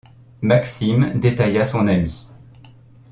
[0.41, 2.27] Maxime détailla son ami.